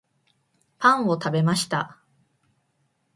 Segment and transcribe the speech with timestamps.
[0.79, 1.99] パンを食べました